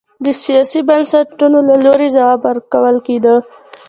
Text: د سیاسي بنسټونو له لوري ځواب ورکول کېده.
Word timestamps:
د 0.25 0.27
سیاسي 0.43 0.79
بنسټونو 0.89 1.59
له 1.69 1.75
لوري 1.85 2.07
ځواب 2.15 2.39
ورکول 2.49 2.97
کېده. 3.07 3.35